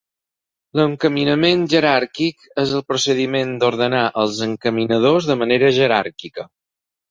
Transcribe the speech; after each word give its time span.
L'encaminament 0.77 1.65
jeràrquic 1.73 2.47
és 2.63 2.73
el 2.79 2.83
procediment 2.93 3.53
d'ordenar 3.65 4.01
els 4.25 4.41
encaminadors 4.49 5.31
de 5.35 5.39
manera 5.45 5.73
jeràrquica. 5.81 6.51